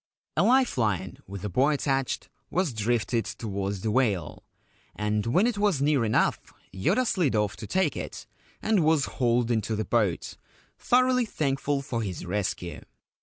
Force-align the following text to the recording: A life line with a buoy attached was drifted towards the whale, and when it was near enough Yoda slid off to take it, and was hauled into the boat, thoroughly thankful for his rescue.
A 0.35 0.41
life 0.41 0.79
line 0.79 1.19
with 1.27 1.45
a 1.45 1.47
buoy 1.49 1.75
attached 1.75 2.27
was 2.49 2.73
drifted 2.73 3.23
towards 3.25 3.81
the 3.81 3.91
whale, 3.91 4.43
and 4.95 5.27
when 5.27 5.45
it 5.45 5.59
was 5.59 5.79
near 5.79 6.03
enough 6.03 6.39
Yoda 6.73 7.05
slid 7.05 7.35
off 7.35 7.55
to 7.57 7.67
take 7.67 7.95
it, 7.95 8.25
and 8.63 8.83
was 8.83 9.05
hauled 9.05 9.51
into 9.51 9.75
the 9.75 9.85
boat, 9.85 10.37
thoroughly 10.79 11.27
thankful 11.27 11.83
for 11.83 12.01
his 12.01 12.25
rescue. 12.25 12.81